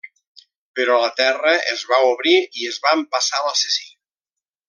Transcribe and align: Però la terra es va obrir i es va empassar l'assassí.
Però 0.79 0.95
la 1.01 1.09
terra 1.19 1.51
es 1.75 1.83
va 1.91 1.99
obrir 2.13 2.35
i 2.63 2.67
es 2.71 2.81
va 2.87 2.97
empassar 3.01 3.45
l'assassí. 3.49 3.87